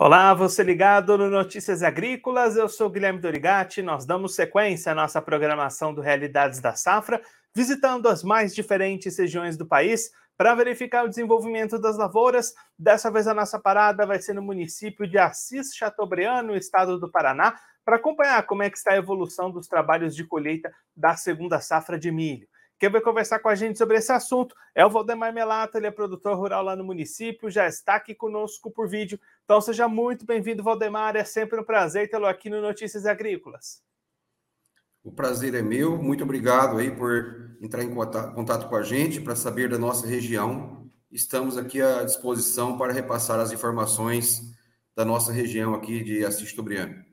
Olá, 0.00 0.32
você 0.32 0.62
ligado 0.62 1.18
no 1.18 1.28
Notícias 1.28 1.82
Agrícolas, 1.82 2.56
eu 2.56 2.68
sou 2.68 2.88
Guilherme 2.88 3.18
Dorigati. 3.18 3.82
Nós 3.82 4.06
damos 4.06 4.36
sequência 4.36 4.92
à 4.92 4.94
nossa 4.94 5.20
programação 5.20 5.92
do 5.92 6.00
Realidades 6.00 6.60
da 6.60 6.72
Safra, 6.76 7.20
visitando 7.52 8.08
as 8.08 8.22
mais 8.22 8.54
diferentes 8.54 9.18
regiões 9.18 9.56
do 9.56 9.66
país 9.66 10.12
para 10.36 10.54
verificar 10.54 11.04
o 11.04 11.08
desenvolvimento 11.08 11.80
das 11.80 11.98
lavouras. 11.98 12.54
Dessa 12.78 13.10
vez 13.10 13.26
a 13.26 13.34
nossa 13.34 13.58
parada 13.58 14.06
vai 14.06 14.20
ser 14.20 14.34
no 14.34 14.42
município 14.42 15.04
de 15.04 15.18
Assis 15.18 15.74
Chateaubriand, 15.74 16.44
no 16.44 16.56
estado 16.56 17.00
do 17.00 17.10
Paraná, 17.10 17.58
para 17.84 17.96
acompanhar 17.96 18.46
como 18.46 18.62
é 18.62 18.70
que 18.70 18.78
está 18.78 18.92
a 18.92 18.98
evolução 18.98 19.50
dos 19.50 19.66
trabalhos 19.66 20.14
de 20.14 20.22
colheita 20.22 20.72
da 20.96 21.16
segunda 21.16 21.58
safra 21.58 21.98
de 21.98 22.12
milho. 22.12 22.46
Quem 22.78 22.88
vai 22.88 23.00
conversar 23.00 23.40
com 23.40 23.48
a 23.48 23.56
gente 23.56 23.76
sobre 23.76 23.96
esse 23.96 24.12
assunto 24.12 24.54
é 24.72 24.86
o 24.86 24.90
Valdemar 24.90 25.32
Melato, 25.34 25.76
ele 25.76 25.88
é 25.88 25.90
produtor 25.90 26.36
rural 26.36 26.62
lá 26.62 26.76
no 26.76 26.84
município, 26.84 27.50
já 27.50 27.66
está 27.66 27.96
aqui 27.96 28.14
conosco 28.14 28.70
por 28.70 28.88
vídeo. 28.88 29.18
Então 29.44 29.60
seja 29.60 29.88
muito 29.88 30.24
bem-vindo, 30.24 30.62
Valdemar. 30.62 31.16
É 31.16 31.24
sempre 31.24 31.58
um 31.58 31.64
prazer 31.64 32.08
tê-lo 32.08 32.26
aqui 32.26 32.48
no 32.48 32.60
Notícias 32.60 33.04
Agrícolas. 33.04 33.82
O 35.02 35.10
prazer 35.10 35.54
é 35.54 35.62
meu. 35.62 36.00
Muito 36.00 36.22
obrigado 36.22 36.78
aí 36.78 36.94
por 36.94 37.56
entrar 37.60 37.82
em 37.82 37.92
contato 37.92 38.68
com 38.68 38.76
a 38.76 38.82
gente 38.82 39.20
para 39.20 39.34
saber 39.34 39.68
da 39.68 39.78
nossa 39.78 40.06
região. 40.06 40.88
Estamos 41.10 41.56
aqui 41.56 41.82
à 41.82 42.04
disposição 42.04 42.78
para 42.78 42.92
repassar 42.92 43.40
as 43.40 43.50
informações 43.50 44.54
da 44.94 45.04
nossa 45.04 45.32
região 45.32 45.74
aqui 45.74 46.04
de 46.04 46.24
Assis 46.24 46.52
Tobriano. 46.52 47.07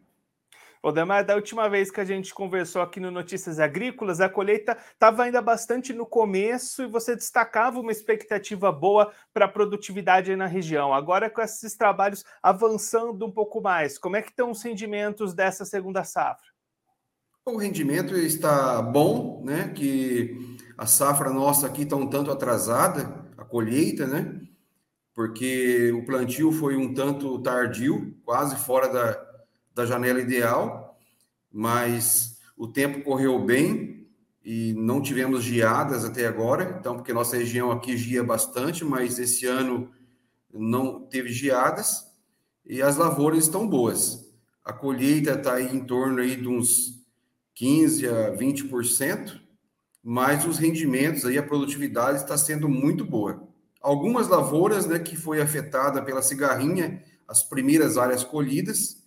Odemar, 0.85 1.25
da 1.25 1.33
última 1.33 1.67
vez 1.67 1.89
que 1.89 1.99
a 1.99 2.05
gente 2.05 2.31
conversou 2.31 2.79
aqui 2.79 2.99
no 2.99 3.09
Notícias 3.09 3.59
Agrícolas, 3.59 4.21
a 4.21 4.29
colheita 4.29 4.77
estava 4.93 5.23
ainda 5.23 5.41
bastante 5.41 5.91
no 5.93 6.05
começo 6.05 6.83
e 6.83 6.87
você 6.87 7.15
destacava 7.15 7.79
uma 7.79 7.91
expectativa 7.91 8.71
boa 8.71 9.11
para 9.33 9.45
a 9.45 9.47
produtividade 9.47 10.35
na 10.35 10.45
região. 10.45 10.93
Agora, 10.93 11.27
com 11.27 11.41
esses 11.41 11.75
trabalhos 11.75 12.23
avançando 12.39 13.25
um 13.25 13.31
pouco 13.31 13.59
mais, 13.59 13.97
como 13.97 14.15
é 14.15 14.21
que 14.21 14.29
estão 14.29 14.51
os 14.51 14.61
rendimentos 14.61 15.33
dessa 15.33 15.65
segunda 15.65 16.03
safra? 16.03 16.45
O 17.43 17.57
rendimento 17.57 18.15
está 18.15 18.79
bom, 18.79 19.41
né? 19.43 19.73
Que 19.75 20.55
a 20.77 20.85
safra 20.85 21.31
nossa 21.31 21.65
aqui 21.65 21.81
está 21.81 21.95
um 21.95 22.07
tanto 22.07 22.29
atrasada, 22.29 23.25
a 23.35 23.43
colheita, 23.43 24.05
né? 24.05 24.39
Porque 25.15 25.91
o 25.93 26.05
plantio 26.05 26.51
foi 26.51 26.75
um 26.75 26.93
tanto 26.93 27.41
tardio, 27.41 28.15
quase 28.23 28.55
fora 28.55 28.87
da, 28.87 29.24
da 29.75 29.85
janela 29.85 30.21
ideal, 30.21 30.97
mas 31.51 32.39
o 32.57 32.67
tempo 32.67 33.03
correu 33.03 33.37
bem 33.43 34.07
e 34.43 34.73
não 34.73 35.01
tivemos 35.01 35.43
geadas 35.43 36.05
até 36.05 36.25
agora, 36.25 36.77
então, 36.79 36.95
porque 36.95 37.11
nossa 37.11 37.35
região 37.35 37.71
aqui 37.71 37.97
gia 37.97 38.23
bastante, 38.23 38.85
mas 38.85 39.19
esse 39.19 39.45
ano 39.45 39.89
não 40.53 41.01
teve 41.01 41.29
geadas 41.33 42.05
e 42.65 42.81
as 42.81 42.95
lavouras 42.95 43.43
estão 43.43 43.67
boas. 43.67 44.23
A 44.63 44.71
colheita 44.71 45.31
está 45.31 45.61
em 45.61 45.83
torno 45.83 46.21
aí 46.21 46.35
de 46.35 46.47
uns 46.47 47.05
15 47.55 48.07
a 48.07 48.31
20%, 48.35 49.41
mas 50.01 50.45
os 50.45 50.57
rendimentos 50.57 51.25
aí, 51.25 51.37
a 51.37 51.43
produtividade 51.43 52.19
está 52.19 52.37
sendo 52.37 52.69
muito 52.69 53.03
boa. 53.03 53.47
Algumas 53.81 54.27
lavouras, 54.27 54.85
né, 54.85 54.99
que 54.99 55.15
foi 55.15 55.41
afetada 55.41 56.01
pela 56.01 56.21
cigarrinha, 56.21 57.03
as 57.27 57.43
primeiras 57.43 57.97
áreas 57.97 58.23
colhidas, 58.23 59.04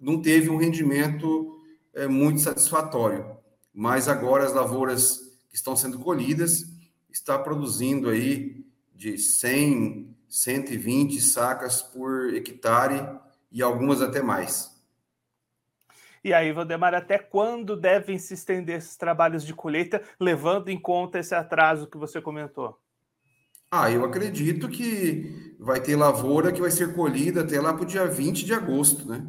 não 0.00 0.20
teve 0.20 0.50
um 0.50 0.56
rendimento 0.56 1.60
é, 1.94 2.06
muito 2.06 2.40
satisfatório. 2.40 3.36
Mas 3.72 4.08
agora 4.08 4.44
as 4.44 4.52
lavouras 4.52 5.18
que 5.48 5.56
estão 5.56 5.76
sendo 5.76 5.98
colhidas 5.98 6.64
está 7.10 7.38
produzindo 7.38 8.08
aí 8.08 8.64
de 8.94 9.18
100, 9.18 10.16
120 10.28 11.20
sacas 11.20 11.82
por 11.82 12.34
hectare 12.34 13.18
e 13.50 13.62
algumas 13.62 14.02
até 14.02 14.20
mais. 14.20 14.76
E 16.22 16.34
aí, 16.34 16.52
Valdemar, 16.52 16.94
até 16.94 17.16
quando 17.16 17.76
devem 17.76 18.18
se 18.18 18.34
estender 18.34 18.78
esses 18.78 18.96
trabalhos 18.96 19.44
de 19.44 19.54
colheita, 19.54 20.02
levando 20.18 20.68
em 20.68 20.78
conta 20.78 21.18
esse 21.18 21.34
atraso 21.34 21.86
que 21.86 21.96
você 21.96 22.20
comentou? 22.20 22.78
Ah, 23.70 23.90
eu 23.90 24.04
acredito 24.04 24.68
que 24.68 25.54
vai 25.58 25.80
ter 25.80 25.94
lavoura 25.94 26.52
que 26.52 26.60
vai 26.60 26.70
ser 26.70 26.94
colhida 26.94 27.42
até 27.42 27.60
lá 27.60 27.72
para 27.72 27.82
o 27.82 27.86
dia 27.86 28.06
20 28.06 28.44
de 28.44 28.52
agosto, 28.52 29.06
né? 29.06 29.26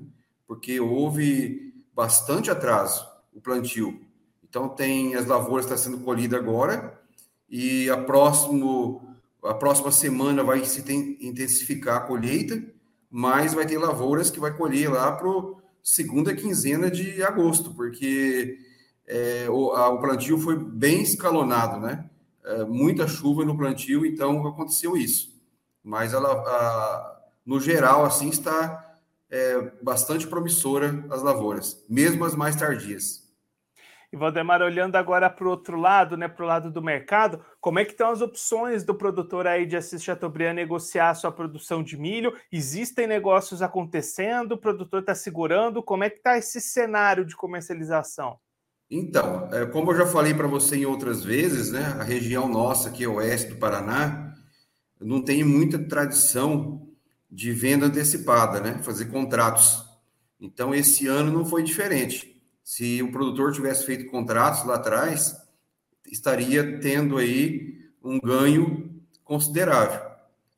Porque 0.49 0.79
houve 0.79 1.75
bastante 1.93 2.49
atraso 2.49 3.07
o 3.31 3.39
plantio. 3.39 4.01
Então 4.43 4.67
tem 4.67 5.13
as 5.13 5.27
lavouras 5.27 5.65
está 5.65 5.77
sendo 5.77 5.99
colhida 5.99 6.37
agora 6.37 6.99
e 7.47 7.87
a 7.87 7.97
próximo 7.97 9.15
a 9.43 9.53
próxima 9.53 9.91
semana 9.91 10.43
vai 10.43 10.65
se 10.65 10.83
intensificar 11.21 11.97
a 11.97 12.01
colheita, 12.01 12.61
mas 13.11 13.53
vai 13.53 13.65
ter 13.67 13.77
lavouras 13.77 14.31
que 14.31 14.39
vai 14.39 14.51
colher 14.51 14.91
lá 14.91 15.11
para 15.11 15.29
segunda 15.83 16.35
quinzena 16.35 16.89
de 16.89 17.21
agosto, 17.21 17.73
porque 17.75 18.57
é, 19.07 19.45
o, 19.49 19.71
a, 19.71 19.87
o, 19.89 19.99
plantio 19.99 20.39
foi 20.39 20.57
bem 20.57 21.03
escalonado, 21.03 21.79
né? 21.79 22.09
É, 22.43 22.65
muita 22.65 23.07
chuva 23.07 23.45
no 23.45 23.55
plantio, 23.55 24.03
então 24.05 24.45
aconteceu 24.45 24.97
isso. 24.97 25.39
Mas 25.81 26.11
ela, 26.11 26.31
a, 26.33 27.21
no 27.45 27.61
geral, 27.61 28.03
assim 28.03 28.29
está 28.29 28.88
é, 29.29 29.71
bastante 29.81 30.27
promissora 30.27 31.05
as 31.09 31.21
lavouras, 31.21 31.85
mesmo 31.89 32.25
as 32.25 32.35
mais 32.35 32.55
tardias. 32.55 33.29
E 34.11 34.17
Valdemar, 34.17 34.59
olhando 34.63 34.95
agora 34.95 35.29
para 35.29 35.45
o 35.45 35.51
outro 35.51 35.79
lado, 35.79 36.17
né, 36.17 36.27
para 36.27 36.43
o 36.43 36.47
lado 36.47 36.71
do 36.71 36.81
mercado, 36.81 37.45
como 37.61 37.77
é 37.77 37.85
que 37.85 37.91
estão 37.91 38.09
as 38.09 38.21
opções 38.21 38.83
do 38.83 38.95
produtor 38.95 39.45
aí 39.45 39.67
de 39.67 39.77
Assis 39.77 40.03
Chateaubriand 40.03 40.55
negociar 40.55 41.11
a 41.11 41.13
sua 41.13 41.31
produção 41.31 41.83
de 41.83 41.95
milho? 41.95 42.35
Existem 42.51 43.05
negócios 43.05 43.61
acontecendo? 43.61 44.53
O 44.53 44.57
produtor 44.57 45.01
está 45.01 45.13
segurando? 45.13 45.83
Como 45.83 46.03
é 46.03 46.09
que 46.09 46.17
está 46.17 46.39
esse 46.39 46.59
cenário 46.59 47.23
de 47.23 47.35
comercialização? 47.35 48.39
Então, 48.89 49.47
é, 49.53 49.67
como 49.67 49.91
eu 49.91 49.97
já 49.97 50.07
falei 50.07 50.33
para 50.33 50.47
você 50.47 50.77
em 50.77 50.85
outras 50.87 51.23
vezes, 51.23 51.71
né, 51.71 51.95
a 51.99 52.03
região 52.03 52.49
nossa, 52.49 52.89
que 52.89 53.03
é 53.03 53.07
o 53.07 53.15
oeste 53.15 53.49
do 53.49 53.59
Paraná, 53.59 54.33
não 54.99 55.21
tem 55.21 55.43
muita 55.43 55.77
tradição 55.77 56.88
de 57.29 57.51
venda 57.51 57.85
antecipada, 57.85 58.59
né? 58.59 58.79
Fazer 58.83 59.05
contratos. 59.05 59.85
Então, 60.39 60.73
esse 60.73 61.07
ano 61.07 61.31
não 61.31 61.45
foi 61.45 61.63
diferente. 61.63 62.41
Se 62.63 63.01
o 63.03 63.11
produtor 63.11 63.51
tivesse 63.51 63.85
feito 63.85 64.09
contratos 64.09 64.65
lá 64.65 64.75
atrás, 64.75 65.35
estaria 66.07 66.79
tendo 66.79 67.17
aí 67.17 67.89
um 68.03 68.19
ganho 68.19 69.01
considerável. 69.23 70.09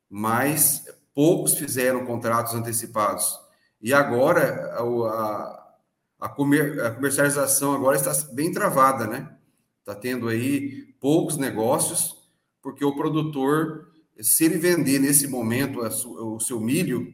Mas 0.08 0.84
poucos 1.14 1.54
fizeram 1.54 2.06
contratos 2.06 2.54
antecipados. 2.54 3.38
E 3.80 3.92
agora, 3.92 4.72
a, 4.74 4.82
a, 4.82 5.74
a 6.20 6.28
comercialização 6.28 7.74
agora 7.74 7.96
está 7.96 8.12
bem 8.32 8.52
travada, 8.52 9.06
né? 9.06 9.36
Está 9.80 9.94
tendo 9.94 10.28
aí 10.28 10.94
poucos 11.00 11.36
negócios, 11.36 12.16
porque 12.62 12.84
o 12.84 12.94
produtor 12.94 13.91
se 14.20 14.44
ele 14.44 14.58
vender 14.58 14.98
nesse 14.98 15.26
momento 15.26 15.80
o 15.80 16.40
seu 16.40 16.60
milho, 16.60 17.12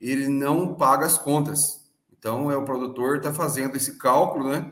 ele 0.00 0.28
não 0.28 0.74
paga 0.74 1.06
as 1.06 1.18
contas. 1.18 1.84
Então, 2.18 2.50
é 2.50 2.56
o 2.56 2.64
produtor 2.64 3.16
está 3.16 3.32
fazendo 3.32 3.76
esse 3.76 3.98
cálculo, 3.98 4.50
né? 4.50 4.70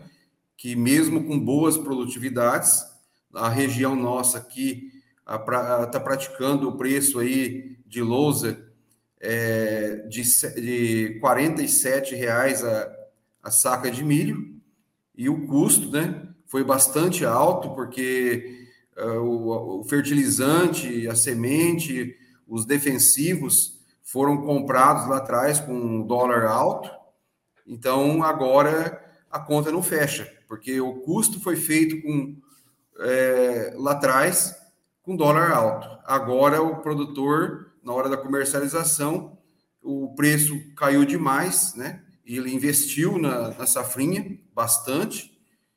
Que 0.56 0.76
mesmo 0.76 1.24
com 1.24 1.38
boas 1.38 1.76
produtividades, 1.76 2.82
a 3.34 3.48
região 3.48 3.96
nossa 3.96 4.38
aqui 4.38 4.92
está 5.20 6.00
praticando 6.00 6.68
o 6.68 6.76
preço 6.76 7.18
aí 7.18 7.76
de 7.86 8.02
lousa 8.02 8.64
é, 9.20 10.06
de, 10.08 10.22
de 10.54 11.18
47 11.20 12.14
reais 12.14 12.62
a, 12.62 12.94
a 13.42 13.50
saca 13.50 13.90
de 13.90 14.04
milho 14.04 14.54
e 15.16 15.28
o 15.28 15.46
custo, 15.46 15.90
né? 15.90 16.28
Foi 16.46 16.62
bastante 16.62 17.24
alto 17.24 17.74
porque 17.74 18.63
o, 18.96 19.80
o 19.80 19.84
fertilizante, 19.84 21.08
a 21.08 21.14
semente, 21.14 22.16
os 22.46 22.64
defensivos 22.64 23.80
foram 24.02 24.42
comprados 24.42 25.08
lá 25.08 25.16
atrás 25.16 25.60
com 25.60 25.74
um 25.74 26.06
dólar 26.06 26.44
alto, 26.44 26.90
então 27.66 28.22
agora 28.22 29.02
a 29.30 29.40
conta 29.40 29.72
não 29.72 29.82
fecha, 29.82 30.30
porque 30.46 30.80
o 30.80 31.00
custo 31.00 31.40
foi 31.40 31.56
feito 31.56 32.00
com 32.02 32.36
é, 33.00 33.74
lá 33.76 33.92
atrás 33.92 34.54
com 35.02 35.16
dólar 35.16 35.50
alto. 35.50 35.88
Agora 36.04 36.62
o 36.62 36.80
produtor, 36.80 37.72
na 37.82 37.92
hora 37.92 38.08
da 38.08 38.16
comercialização, 38.16 39.36
o 39.82 40.14
preço 40.14 40.58
caiu 40.74 41.04
demais, 41.04 41.74
né? 41.74 42.02
Ele 42.24 42.54
investiu 42.54 43.18
na, 43.18 43.48
na 43.50 43.66
safrinha 43.66 44.38
bastante, 44.54 45.33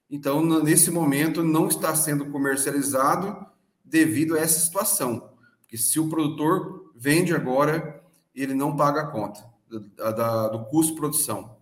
então, 0.10 0.42
nesse 0.64 0.90
momento, 0.90 1.44
não 1.44 1.68
está 1.68 1.94
sendo 1.96 2.28
comercializado 2.28 3.46
devido 3.84 4.36
a 4.36 4.40
essa 4.40 4.60
situação. 4.60 5.32
Porque 5.62 5.78
se 5.78 6.00
o 6.00 6.08
produtor 6.08 6.92
vende 6.96 7.36
agora, 7.36 8.02
ele 8.34 8.54
não 8.54 8.76
paga 8.76 9.02
a 9.02 9.08
conta 9.08 9.44
da, 9.98 10.12
da, 10.12 10.48
do 10.48 10.66
custo 10.66 10.94
de 10.94 11.00
produção. 11.00 11.58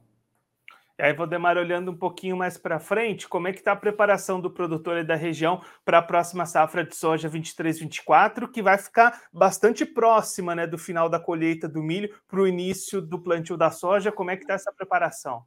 E 0.97 1.03
aí, 1.03 1.11
Valdemar, 1.11 1.57
olhando 1.57 1.91
um 1.91 1.97
pouquinho 1.97 2.37
mais 2.37 2.57
para 2.57 2.79
frente, 2.79 3.27
como 3.27 3.49
é 3.49 3.51
que 3.51 3.59
está 3.59 3.73
a 3.73 3.75
preparação 3.75 4.39
do 4.39 4.49
produtor 4.49 5.03
da 5.03 5.15
região 5.15 5.61
para 5.83 5.97
a 5.97 6.01
próxima 6.01 6.45
safra 6.45 6.85
de 6.85 6.95
soja 6.95 7.29
23-24, 7.29 8.49
que 8.49 8.61
vai 8.61 8.77
ficar 8.77 9.23
bastante 9.33 9.85
próxima 9.85 10.55
né, 10.55 10.65
do 10.65 10.77
final 10.77 11.09
da 11.09 11.19
colheita 11.19 11.67
do 11.67 11.83
milho 11.83 12.15
para 12.29 12.39
o 12.39 12.47
início 12.47 13.01
do 13.01 13.19
plantio 13.19 13.57
da 13.57 13.71
soja? 13.71 14.09
Como 14.09 14.31
é 14.31 14.37
que 14.37 14.43
está 14.43 14.53
essa 14.53 14.71
preparação? 14.71 15.43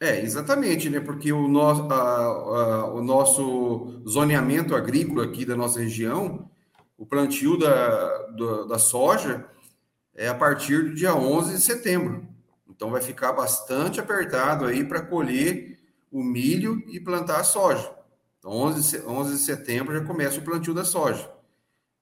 É, 0.00 0.20
exatamente, 0.20 0.88
né? 0.88 1.00
Porque 1.00 1.32
o 1.32 1.48
nosso, 1.48 1.82
a, 1.92 2.24
a, 2.24 2.92
o 2.92 3.02
nosso 3.02 4.00
zoneamento 4.08 4.74
agrícola 4.74 5.24
aqui 5.24 5.44
da 5.44 5.56
nossa 5.56 5.80
região, 5.80 6.48
o 6.96 7.04
plantio 7.04 7.58
da, 7.58 8.26
da, 8.28 8.64
da 8.64 8.78
soja 8.78 9.44
é 10.14 10.28
a 10.28 10.34
partir 10.34 10.84
do 10.84 10.94
dia 10.94 11.14
11 11.14 11.54
de 11.54 11.60
setembro. 11.60 12.28
Então 12.68 12.90
vai 12.90 13.00
ficar 13.00 13.32
bastante 13.32 13.98
apertado 13.98 14.64
aí 14.64 14.84
para 14.84 15.02
colher 15.02 15.80
o 16.12 16.22
milho 16.22 16.82
e 16.88 17.00
plantar 17.00 17.40
a 17.40 17.44
soja. 17.44 17.92
Então 18.38 18.52
11, 18.52 19.02
11 19.04 19.32
de 19.32 19.42
setembro 19.42 19.94
já 19.94 20.04
começa 20.04 20.38
o 20.38 20.44
plantio 20.44 20.72
da 20.72 20.84
soja. 20.84 21.28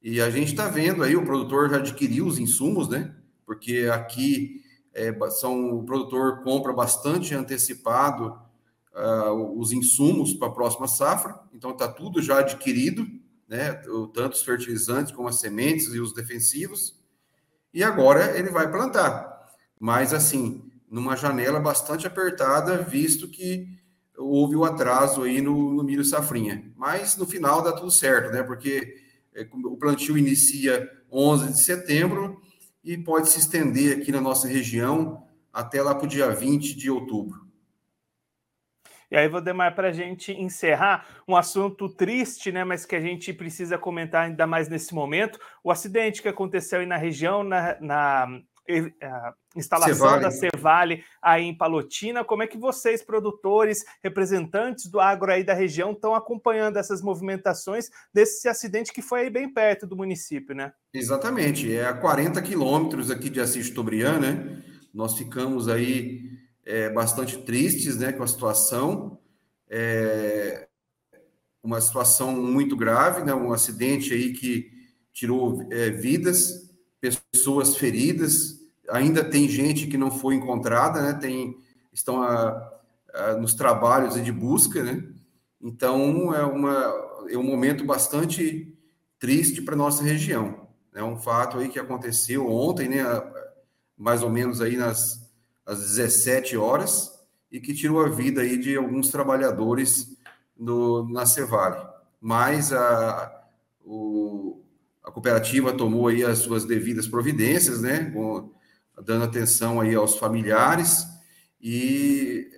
E 0.03 0.21
a 0.21 0.29
gente 0.29 0.49
está 0.49 0.69
vendo 0.69 1.03
aí, 1.03 1.17
o 1.17 1.25
produtor 1.25 1.71
já 1.71 1.77
adquiriu 1.77 2.27
os 2.27 2.39
insumos, 2.39 2.89
né? 2.89 3.15
Porque 3.47 3.89
aqui 3.91 4.63
é, 4.97 5.15
são, 5.31 5.77
o 5.77 5.85
produtor 5.85 6.43
compra 6.43 6.73
bastante 6.73 7.35
antecipado 7.35 8.41
uh, 8.95 9.61
os 9.61 9.71
insumos 9.71 10.33
para 10.33 10.49
a 10.49 10.53
próxima 10.53 10.89
safra, 10.89 11.39
então 11.53 11.73
está 11.73 11.87
tudo 11.87 12.23
já 12.23 12.39
adquirido, 12.39 13.07
né? 13.47 13.75
Tanto 14.15 14.33
os 14.33 14.43
fertilizantes 14.43 15.13
como 15.13 15.29
as 15.29 15.39
sementes 15.39 15.93
e 15.93 16.01
os 16.01 16.15
defensivos. 16.15 16.99
E 17.75 17.85
agora 17.85 18.39
ele 18.39 18.49
vai 18.49 18.71
plantar. 18.71 19.53
Mas 19.79 20.15
assim, 20.15 20.65
numa 20.91 21.15
janela 21.15 21.61
bastante 21.61 22.07
apertada, 22.07 22.79
visto 22.79 23.29
que 23.29 23.69
houve 24.17 24.57
o 24.57 24.65
atraso 24.65 25.25
aí 25.25 25.43
no, 25.43 25.75
no 25.75 25.85
milho 25.85 26.05
safrinha. 26.05 26.73
Mas 26.75 27.19
no 27.19 27.27
final 27.27 27.63
dá 27.63 27.71
tudo 27.71 27.91
certo, 27.91 28.33
né? 28.33 28.43
Porque 28.43 28.97
é, 29.35 29.47
o 29.53 29.77
plantio 29.77 30.17
inicia 30.17 30.91
11 31.13 31.53
de 31.53 31.61
setembro 31.61 32.41
e 32.87 32.97
pode 32.97 33.29
se 33.29 33.41
estender 33.41 33.99
aqui 33.99 34.13
na 34.13 34.21
nossa 34.21 34.47
região 34.47 35.27
até 35.53 35.83
lá 35.83 35.93
para 35.93 36.05
o 36.05 36.09
dia 36.09 36.31
20 36.31 36.77
de 36.77 36.89
outubro. 36.89 37.45
E 39.11 39.17
aí, 39.17 39.29
Valdemar, 39.29 39.75
para 39.75 39.89
a 39.89 39.93
gente 39.93 40.33
encerrar, 40.33 41.07
um 41.27 41.37
assunto 41.37 41.89
triste, 41.89 42.53
né, 42.53 42.65
mas 42.65 42.87
que 42.87 42.95
a 42.95 43.01
gente 43.01 43.33
precisa 43.33 43.77
comentar 43.77 44.27
ainda 44.27 44.47
mais 44.47 44.69
nesse 44.69 44.95
momento, 44.95 45.39
o 45.63 45.71
acidente 45.71 46.23
que 46.23 46.29
aconteceu 46.29 46.81
aí 46.81 46.87
na 46.87 46.97
região, 46.97 47.43
na, 47.43 47.81
na 47.81 48.41
instalação 49.55 49.95
Cevale. 49.95 50.23
da 50.23 50.31
Cevale 50.31 51.05
aí 51.23 51.45
em 51.45 51.57
Palotina. 51.57 52.25
Como 52.25 52.43
é 52.43 52.47
que 52.47 52.59
vocês, 52.59 53.03
produtores, 53.03 53.85
representantes 54.03 54.91
do 54.91 55.01
agro 55.01 55.31
aí 55.31 55.45
da 55.45 55.55
região, 55.55 55.93
estão 55.93 56.15
acompanhando 56.15 56.77
essas 56.77 57.03
movimentações 57.03 57.91
desse 58.13 58.49
acidente 58.49 58.93
que 58.93 59.03
foi 59.03 59.23
aí 59.23 59.31
bem 59.31 59.53
perto 59.53 59.87
do 59.87 59.97
município, 59.97 60.55
né? 60.55 60.73
Exatamente, 60.93 61.75
é 61.75 61.87
a 61.87 61.95
40 61.95 62.41
quilômetros 62.43 63.11
aqui 63.11 63.31
de 63.31 63.41
Assis 63.41 63.71
Tobriand, 63.71 64.21
né? 64.21 64.63
Nós 64.93 65.17
ficamos 65.17 65.69
aí 65.69 66.23
é, 66.65 66.91
bastante 66.91 67.39
tristes 67.39 67.99
né, 67.99 68.13
com 68.13 68.23
a 68.23 68.27
situação. 68.27 69.19
É 69.69 70.69
uma 71.67 71.81
situação 71.81 72.33
muito 72.33 72.77
grave, 72.77 73.25
né? 73.25 73.35
Um 73.35 73.53
acidente 73.53 74.15
aí 74.15 74.33
que 74.33 74.71
tirou 75.13 75.67
é, 75.73 75.91
vidas, 75.91 76.71
pessoas 77.01 77.77
feridas, 77.77 78.56
ainda 78.91 79.25
tem 79.25 79.49
gente 79.49 79.87
que 79.87 79.97
não 79.97 80.11
foi 80.11 80.35
encontrada, 80.35 81.03
né? 81.03 81.13
Tem, 81.15 81.57
estão 81.93 82.23
a, 82.23 82.73
a, 83.15 83.33
nos 83.35 83.55
trabalhos 83.55 84.23
de 84.23 84.33
busca, 84.33 84.83
né? 84.83 85.03
Então 85.61 86.35
é, 86.35 86.45
uma, 86.45 87.27
é 87.29 87.37
um 87.37 87.43
momento 87.43 87.85
bastante 87.85 88.77
triste 89.19 89.63
para 89.63 89.77
nossa 89.77 90.03
região. 90.03 90.67
É 90.95 91.03
um 91.03 91.17
fato 91.17 91.59
aí 91.59 91.69
que 91.69 91.79
aconteceu 91.79 92.51
ontem, 92.51 92.89
né? 92.89 93.05
Mais 93.97 94.23
ou 94.23 94.31
menos 94.31 94.61
aí 94.61 94.77
nas 94.77 95.27
às 95.67 95.81
17 95.81 96.57
horas 96.57 97.13
e 97.51 97.61
que 97.61 97.75
tirou 97.75 98.01
a 98.01 98.09
vida 98.09 98.41
aí 98.41 98.57
de 98.57 98.77
alguns 98.77 99.11
trabalhadores 99.11 100.17
no, 100.57 101.09
na 101.11 101.27
Cevale. 101.27 101.85
Mas 102.21 102.73
a, 102.73 103.45
o, 103.85 104.63
a 105.03 105.11
cooperativa 105.11 105.73
tomou 105.73 106.07
aí 106.07 106.23
as 106.23 106.39
suas 106.39 106.65
devidas 106.65 107.09
providências, 107.09 107.83
né? 107.83 108.11
Com, 108.11 108.55
dando 109.05 109.25
atenção 109.25 109.81
aí 109.81 109.95
aos 109.95 110.17
familiares 110.17 111.07
e 111.61 112.49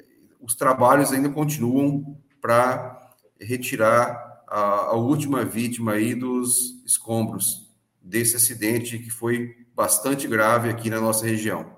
os 0.41 0.55
trabalhos 0.55 1.13
ainda 1.13 1.29
continuam 1.29 2.19
para 2.41 3.15
retirar 3.41 4.43
a, 4.47 4.87
a, 4.87 4.95
última 4.95 5.45
vítima 5.45 5.93
aí 5.93 6.15
dos 6.15 6.83
escombros 6.85 7.69
desse 8.01 8.37
acidente 8.37 8.99
que 8.99 9.11
foi 9.11 9.67
bastante 9.75 10.27
grave 10.27 10.69
aqui 10.69 10.91
na 10.91 11.01
nossa 11.01 11.27
região. 11.27 11.78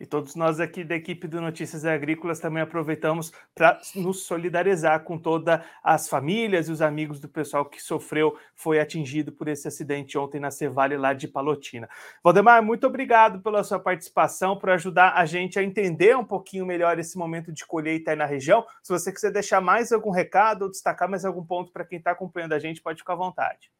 E 0.00 0.06
todos 0.06 0.34
nós 0.34 0.58
aqui 0.58 0.82
da 0.82 0.96
equipe 0.96 1.28
do 1.28 1.42
Notícias 1.42 1.84
Agrícolas 1.84 2.40
também 2.40 2.62
aproveitamos 2.62 3.30
para 3.54 3.78
nos 3.94 4.22
solidarizar 4.22 5.04
com 5.04 5.18
todas 5.18 5.60
as 5.84 6.08
famílias 6.08 6.68
e 6.68 6.72
os 6.72 6.80
amigos 6.80 7.20
do 7.20 7.28
pessoal 7.28 7.66
que 7.66 7.82
sofreu, 7.82 8.34
foi 8.54 8.80
atingido 8.80 9.30
por 9.30 9.46
esse 9.46 9.68
acidente 9.68 10.16
ontem 10.16 10.40
na 10.40 10.50
Cevale 10.50 10.96
lá 10.96 11.12
de 11.12 11.28
Palotina. 11.28 11.86
Valdemar, 12.24 12.62
muito 12.62 12.86
obrigado 12.86 13.42
pela 13.42 13.62
sua 13.62 13.78
participação, 13.78 14.58
por 14.58 14.70
ajudar 14.70 15.12
a 15.16 15.26
gente 15.26 15.58
a 15.58 15.62
entender 15.62 16.16
um 16.16 16.24
pouquinho 16.24 16.64
melhor 16.64 16.98
esse 16.98 17.18
momento 17.18 17.52
de 17.52 17.66
colheita 17.66 18.12
aí 18.12 18.16
na 18.16 18.24
região. 18.24 18.64
Se 18.82 18.90
você 18.90 19.12
quiser 19.12 19.30
deixar 19.30 19.60
mais 19.60 19.92
algum 19.92 20.10
recado 20.10 20.62
ou 20.62 20.70
destacar 20.70 21.10
mais 21.10 21.26
algum 21.26 21.44
ponto 21.44 21.70
para 21.70 21.84
quem 21.84 21.98
está 21.98 22.12
acompanhando 22.12 22.54
a 22.54 22.58
gente, 22.58 22.80
pode 22.80 23.00
ficar 23.00 23.12
à 23.12 23.16
vontade. 23.16 23.70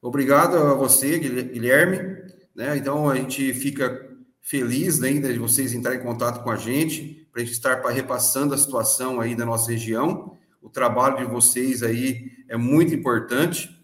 Obrigado 0.00 0.56
a 0.56 0.74
você, 0.74 1.18
Guilherme. 1.18 2.22
Né? 2.54 2.76
Então 2.76 3.10
a 3.10 3.16
gente 3.16 3.52
fica 3.52 4.13
feliz 4.44 5.02
ainda 5.02 5.32
de 5.32 5.38
vocês 5.38 5.72
entrarem 5.72 5.98
em 5.98 6.02
contato 6.02 6.44
com 6.44 6.50
a 6.50 6.56
gente, 6.56 7.26
para 7.32 7.40
a 7.40 7.44
gente 7.44 7.54
estar 7.54 7.80
repassando 7.88 8.52
a 8.52 8.58
situação 8.58 9.18
aí 9.18 9.34
da 9.34 9.46
nossa 9.46 9.70
região. 9.70 10.36
O 10.60 10.68
trabalho 10.68 11.16
de 11.16 11.24
vocês 11.24 11.82
aí 11.82 12.30
é 12.46 12.56
muito 12.56 12.94
importante, 12.94 13.74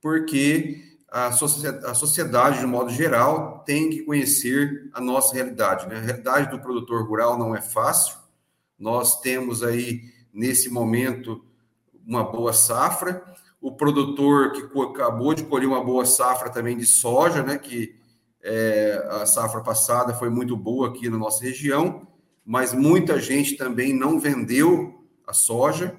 porque 0.00 0.82
a 1.10 1.30
sociedade, 1.30 2.60
de 2.60 2.66
modo 2.66 2.90
geral, 2.90 3.62
tem 3.66 3.90
que 3.90 4.02
conhecer 4.02 4.88
a 4.94 5.00
nossa 5.00 5.34
realidade. 5.34 5.86
Né? 5.86 5.96
A 5.96 6.00
realidade 6.00 6.50
do 6.50 6.58
produtor 6.58 7.06
rural 7.06 7.38
não 7.38 7.54
é 7.54 7.60
fácil. 7.60 8.16
Nós 8.78 9.20
temos 9.20 9.62
aí, 9.62 10.02
nesse 10.32 10.70
momento, 10.70 11.44
uma 12.06 12.24
boa 12.24 12.54
safra. 12.54 13.22
O 13.60 13.72
produtor 13.72 14.52
que 14.52 14.80
acabou 14.80 15.34
de 15.34 15.44
colher 15.44 15.66
uma 15.66 15.84
boa 15.84 16.06
safra 16.06 16.48
também 16.48 16.78
de 16.78 16.86
soja, 16.86 17.42
né? 17.42 17.58
Que 17.58 17.98
é, 18.48 19.06
a 19.10 19.26
safra 19.26 19.60
passada 19.60 20.14
foi 20.14 20.30
muito 20.30 20.56
boa 20.56 20.88
aqui 20.88 21.10
na 21.10 21.18
nossa 21.18 21.44
região, 21.44 22.08
mas 22.44 22.72
muita 22.72 23.20
gente 23.20 23.58
também 23.58 23.92
não 23.92 24.18
vendeu 24.18 25.04
a 25.26 25.34
soja 25.34 25.94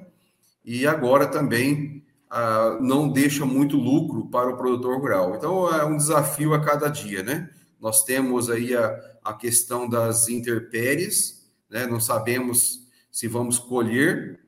e 0.65 0.87
agora 0.87 1.27
também 1.27 2.03
ah, 2.27 2.79
não 2.81 3.07
deixa 3.07 3.45
muito 3.45 3.77
lucro 3.77 4.29
para 4.31 4.49
o 4.49 4.57
produtor 4.57 4.99
rural. 4.99 5.35
Então 5.35 5.71
é 5.71 5.85
um 5.85 5.95
desafio 5.95 6.55
a 6.55 6.59
cada 6.59 6.87
dia, 6.87 7.21
né? 7.21 7.51
Nós 7.79 8.03
temos 8.03 8.49
aí 8.49 8.75
a, 8.75 8.99
a 9.23 9.33
questão 9.35 9.87
das 9.87 10.27
intempéries, 10.27 11.47
né? 11.69 11.85
Não 11.85 11.99
sabemos 11.99 12.87
se 13.11 13.27
vamos 13.27 13.59
colher 13.59 14.39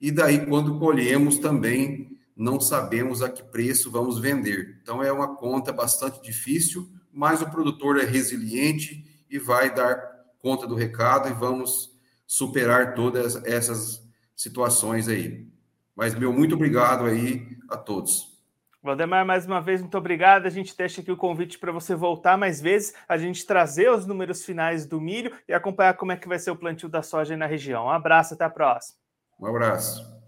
e 0.00 0.12
daí 0.12 0.46
quando 0.46 0.78
colhemos 0.78 1.40
também 1.40 2.16
não 2.36 2.60
sabemos 2.60 3.20
a 3.20 3.28
que 3.28 3.42
preço 3.42 3.90
vamos 3.90 4.20
vender. 4.20 4.78
Então 4.80 5.02
é 5.02 5.10
uma 5.10 5.34
conta 5.34 5.72
bastante 5.72 6.22
difícil 6.22 6.88
mas 7.18 7.42
o 7.42 7.50
produtor 7.50 7.98
é 7.98 8.04
resiliente 8.04 9.04
e 9.28 9.40
vai 9.40 9.74
dar 9.74 9.96
conta 10.38 10.68
do 10.68 10.76
recado 10.76 11.28
e 11.28 11.32
vamos 11.32 11.92
superar 12.24 12.94
todas 12.94 13.44
essas 13.44 14.08
situações 14.36 15.08
aí. 15.08 15.44
Mas, 15.96 16.14
meu, 16.14 16.32
muito 16.32 16.54
obrigado 16.54 17.06
aí 17.06 17.58
a 17.68 17.76
todos. 17.76 18.38
Valdemar, 18.80 19.26
mais 19.26 19.46
uma 19.46 19.60
vez, 19.60 19.80
muito 19.80 19.98
obrigado. 19.98 20.46
A 20.46 20.50
gente 20.50 20.76
deixa 20.76 21.00
aqui 21.00 21.10
o 21.10 21.16
convite 21.16 21.58
para 21.58 21.72
você 21.72 21.92
voltar 21.92 22.38
mais 22.38 22.60
vezes, 22.60 22.94
a 23.08 23.18
gente 23.18 23.44
trazer 23.44 23.90
os 23.90 24.06
números 24.06 24.44
finais 24.44 24.86
do 24.86 25.00
milho 25.00 25.36
e 25.48 25.52
acompanhar 25.52 25.94
como 25.94 26.12
é 26.12 26.16
que 26.16 26.28
vai 26.28 26.38
ser 26.38 26.52
o 26.52 26.56
plantio 26.56 26.88
da 26.88 27.02
soja 27.02 27.36
na 27.36 27.46
região. 27.46 27.86
Um 27.86 27.90
abraço, 27.90 28.34
até 28.34 28.44
a 28.44 28.50
próxima. 28.50 28.96
Um 29.40 29.46
abraço. 29.46 30.18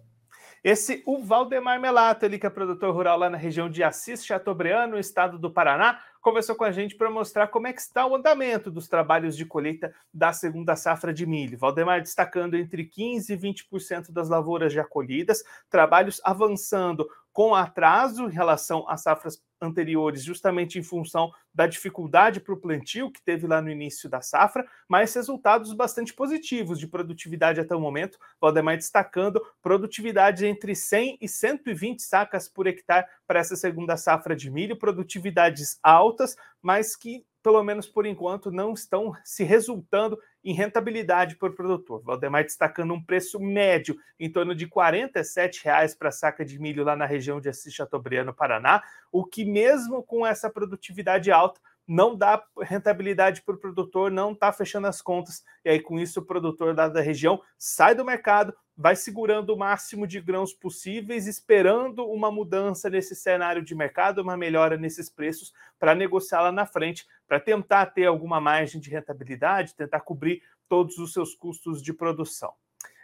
Esse, 0.62 1.02
o 1.06 1.22
Valdemar 1.22 1.80
Melato, 1.80 2.24
ele 2.24 2.38
que 2.38 2.46
é 2.46 2.50
produtor 2.50 2.94
rural 2.94 3.18
lá 3.18 3.30
na 3.30 3.38
região 3.38 3.70
de 3.70 3.82
Assis 3.82 4.26
Chateaubriand, 4.26 4.88
no 4.88 4.98
estado 4.98 5.38
do 5.38 5.50
Paraná, 5.50 6.00
conversou 6.20 6.54
com 6.54 6.64
a 6.64 6.70
gente 6.70 6.94
para 6.94 7.10
mostrar 7.10 7.48
como 7.48 7.66
é 7.66 7.72
que 7.72 7.80
está 7.80 8.06
o 8.06 8.14
andamento 8.14 8.70
dos 8.70 8.88
trabalhos 8.88 9.36
de 9.36 9.44
colheita 9.44 9.94
da 10.12 10.32
segunda 10.32 10.76
safra 10.76 11.12
de 11.12 11.26
milho. 11.26 11.58
Valdemar 11.58 12.00
destacando 12.00 12.56
entre 12.56 12.84
15% 12.84 13.30
e 13.30 13.36
20% 13.36 14.12
das 14.12 14.28
lavouras 14.28 14.72
já 14.72 14.84
colhidas, 14.84 15.42
trabalhos 15.68 16.20
avançando 16.24 17.08
com 17.32 17.54
atraso 17.54 18.26
em 18.26 18.32
relação 18.32 18.88
às 18.88 19.02
safras 19.02 19.40
anteriores, 19.60 20.24
justamente 20.24 20.78
em 20.78 20.82
função 20.82 21.30
da 21.52 21.66
dificuldade 21.66 22.40
para 22.40 22.54
o 22.54 22.60
plantio 22.60 23.10
que 23.10 23.22
teve 23.22 23.46
lá 23.46 23.60
no 23.60 23.70
início 23.70 24.08
da 24.08 24.20
safra, 24.20 24.66
mas 24.88 25.14
resultados 25.14 25.72
bastante 25.72 26.14
positivos 26.14 26.78
de 26.78 26.86
produtividade 26.86 27.60
até 27.60 27.74
o 27.74 27.80
momento. 27.80 28.18
Valdemar 28.40 28.76
destacando 28.76 29.40
produtividade 29.62 30.46
entre 30.46 30.74
100 30.74 31.18
e 31.20 31.28
120 31.28 32.02
sacas 32.02 32.48
por 32.48 32.66
hectare 32.66 33.06
para 33.26 33.40
essa 33.40 33.54
segunda 33.54 33.96
safra 33.96 34.34
de 34.34 34.50
milho, 34.50 34.78
produtividades 34.78 35.78
altas, 35.82 36.36
mas 36.62 36.96
que 36.96 37.24
pelo 37.42 37.62
menos 37.62 37.86
por 37.86 38.06
enquanto, 38.06 38.50
não 38.50 38.72
estão 38.72 39.12
se 39.24 39.44
resultando 39.44 40.18
em 40.44 40.52
rentabilidade 40.52 41.36
por 41.36 41.54
produtor. 41.54 42.02
Valdemar 42.02 42.44
destacando 42.44 42.94
um 42.94 43.02
preço 43.02 43.40
médio 43.40 43.96
em 44.18 44.30
torno 44.30 44.54
de 44.54 44.64
R$ 44.64 44.70
47,00 44.70 45.96
para 45.96 46.08
a 46.08 46.12
saca 46.12 46.44
de 46.44 46.58
milho 46.58 46.84
lá 46.84 46.94
na 46.94 47.06
região 47.06 47.40
de 47.40 47.48
Assis 47.48 47.72
Chateaubriand, 47.72 48.32
Paraná, 48.32 48.82
o 49.10 49.24
que 49.24 49.44
mesmo 49.44 50.02
com 50.02 50.26
essa 50.26 50.50
produtividade 50.50 51.30
alta 51.30 51.60
não 51.92 52.14
dá 52.14 52.40
rentabilidade 52.60 53.42
para 53.42 53.56
o 53.56 53.58
produtor, 53.58 54.12
não 54.12 54.30
está 54.30 54.52
fechando 54.52 54.86
as 54.86 55.02
contas, 55.02 55.42
e 55.64 55.70
aí 55.70 55.80
com 55.80 55.98
isso 55.98 56.20
o 56.20 56.24
produtor 56.24 56.76
lá 56.76 56.86
da 56.86 57.00
região 57.00 57.42
sai 57.58 57.96
do 57.96 58.04
mercado, 58.04 58.54
vai 58.76 58.94
segurando 58.94 59.52
o 59.52 59.58
máximo 59.58 60.06
de 60.06 60.20
grãos 60.20 60.54
possíveis, 60.54 61.26
esperando 61.26 62.06
uma 62.06 62.30
mudança 62.30 62.88
nesse 62.88 63.16
cenário 63.16 63.60
de 63.60 63.74
mercado, 63.74 64.22
uma 64.22 64.36
melhora 64.36 64.76
nesses 64.76 65.10
preços 65.10 65.52
para 65.80 65.92
negociar 65.92 66.42
lá 66.42 66.52
na 66.52 66.64
frente, 66.64 67.08
para 67.26 67.40
tentar 67.40 67.86
ter 67.86 68.06
alguma 68.06 68.40
margem 68.40 68.80
de 68.80 68.88
rentabilidade, 68.88 69.74
tentar 69.74 69.98
cobrir 69.98 70.44
todos 70.68 70.96
os 70.96 71.12
seus 71.12 71.34
custos 71.34 71.82
de 71.82 71.92
produção. 71.92 72.54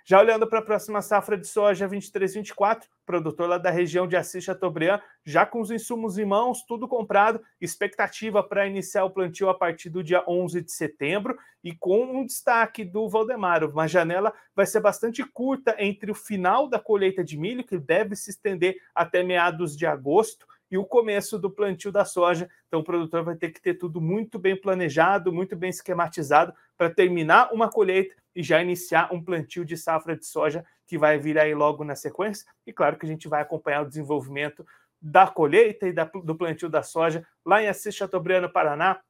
Já 0.09 0.21
olhando 0.21 0.47
para 0.47 0.61
a 0.61 0.63
próxima 0.63 1.03
safra 1.03 1.37
de 1.37 1.49
soja 1.49 1.89
23-24, 1.89 2.85
produtor 3.05 3.49
lá 3.49 3.59
da 3.59 3.73
região 3.73 4.07
de 4.07 4.15
Assis 4.15 4.45
Chateaubriand, 4.45 5.01
já 5.25 5.45
com 5.45 5.61
os 5.61 5.69
insumos 5.73 6.17
em 6.17 6.25
mãos, 6.25 6.63
tudo 6.63 6.87
comprado, 6.87 7.43
expectativa 7.61 8.41
para 8.41 8.69
iniciar 8.69 9.05
o 9.05 9.11
plantio 9.11 9.49
a 9.49 9.55
partir 9.55 9.91
do 9.91 10.05
dia 10.05 10.23
11 10.29 10.63
de 10.63 10.71
setembro 10.71 11.37
e 11.65 11.75
com 11.75 12.05
um 12.05 12.25
destaque 12.25 12.85
do 12.85 13.09
Valdemar, 13.09 13.65
uma 13.65 13.89
janela 13.89 14.33
vai 14.55 14.65
ser 14.65 14.79
bastante 14.79 15.25
curta 15.25 15.75
entre 15.77 16.09
o 16.09 16.15
final 16.15 16.69
da 16.69 16.79
colheita 16.79 17.25
de 17.25 17.37
milho, 17.37 17.65
que 17.65 17.77
deve 17.77 18.15
se 18.15 18.31
estender 18.31 18.77
até 18.95 19.25
meados 19.25 19.77
de 19.77 19.87
agosto, 19.87 20.47
e 20.71 20.77
o 20.77 20.85
começo 20.85 21.39
do 21.39 21.51
plantio 21.51 21.93
da 21.93 22.05
soja. 22.05 22.49
Então, 22.67 22.81
o 22.81 22.85
produtor 22.85 23.25
vai 23.25 23.37
ter 23.37 23.51
que 23.51 23.61
ter 23.61 23.75
tudo 23.75 24.01
muito 24.01 24.39
bem 24.39 24.61
planejado, 24.61 25.33
muito 25.33 25.57
bem 25.57 25.71
esquematizado 25.71 26.53
para 26.77 26.91
terminar 26.91 27.53
uma 27.53 27.71
colheita 27.71 28.15
e 28.35 28.43
já 28.43 28.61
iniciar 28.61 29.13
um 29.13 29.23
plantio 29.23 29.65
de 29.65 29.77
safra 29.77 30.17
de 30.17 30.27
soja 30.27 30.65
que 30.87 30.99
vai 30.99 31.19
vir 31.19 31.39
aí 31.39 31.55
logo 31.55 31.85
na 31.85 31.95
sequência. 31.95 32.47
E 32.67 32.73
claro 32.73 32.99
que 32.99 33.07
a 33.07 33.09
gente 33.09 33.29
vai 33.29 33.43
acompanhar 33.43 33.83
o 33.83 33.89
desenvolvimento 33.89 34.65
da 35.01 35.27
colheita 35.27 35.87
e 35.87 35.93
da, 35.93 36.05
do 36.05 36.37
plantio 36.37 36.69
da 36.69 36.83
soja 36.83 37.27
lá 37.45 37.63
em 37.63 37.69
Assis 37.69 37.95
Chateaubriand, 37.95 38.49
Paraná, 38.49 39.01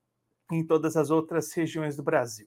e 0.51 0.57
em 0.57 0.67
todas 0.67 0.97
as 0.97 1.11
outras 1.11 1.53
regiões 1.53 1.97
do 1.97 2.03
Brasil. 2.03 2.47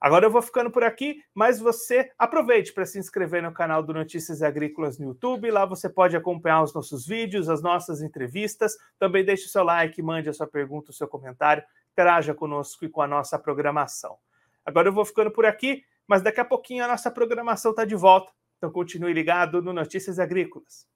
Agora 0.00 0.26
eu 0.26 0.30
vou 0.30 0.42
ficando 0.42 0.70
por 0.70 0.84
aqui, 0.84 1.22
mas 1.34 1.58
você 1.58 2.10
aproveite 2.18 2.72
para 2.72 2.84
se 2.84 2.98
inscrever 2.98 3.42
no 3.42 3.52
canal 3.52 3.82
do 3.82 3.94
Notícias 3.94 4.42
Agrícolas 4.42 4.98
no 4.98 5.06
YouTube. 5.06 5.50
Lá 5.50 5.64
você 5.64 5.88
pode 5.88 6.16
acompanhar 6.16 6.62
os 6.62 6.74
nossos 6.74 7.06
vídeos, 7.06 7.48
as 7.48 7.62
nossas 7.62 8.02
entrevistas. 8.02 8.76
Também 8.98 9.24
deixe 9.24 9.46
o 9.46 9.48
seu 9.48 9.64
like, 9.64 10.00
mande 10.02 10.28
a 10.28 10.32
sua 10.32 10.46
pergunta, 10.46 10.90
o 10.90 10.94
seu 10.94 11.08
comentário, 11.08 11.62
interaja 11.92 12.34
conosco 12.34 12.84
e 12.84 12.88
com 12.88 13.02
a 13.02 13.06
nossa 13.06 13.38
programação. 13.38 14.16
Agora 14.64 14.88
eu 14.88 14.92
vou 14.92 15.04
ficando 15.04 15.30
por 15.30 15.46
aqui, 15.46 15.84
mas 16.06 16.22
daqui 16.22 16.40
a 16.40 16.44
pouquinho 16.44 16.84
a 16.84 16.88
nossa 16.88 17.10
programação 17.10 17.70
está 17.70 17.84
de 17.84 17.94
volta. 17.94 18.32
Então 18.58 18.70
continue 18.70 19.12
ligado 19.12 19.62
no 19.62 19.72
Notícias 19.72 20.18
Agrícolas. 20.18 20.86